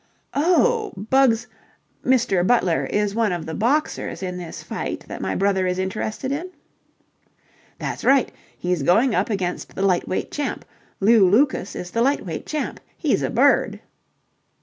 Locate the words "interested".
5.77-6.31